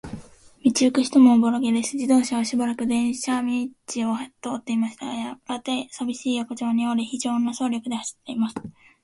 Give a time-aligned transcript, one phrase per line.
[0.63, 1.95] 道ゆく人もおぼろげです。
[1.95, 3.47] 自動車はしばらく電車道
[4.11, 8.55] を通っていましたが、やがて、さびしい横町に折れ、ひじょうな速力で走っています。